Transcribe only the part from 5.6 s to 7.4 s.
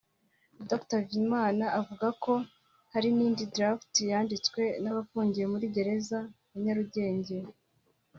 gereza ya Nyarugenge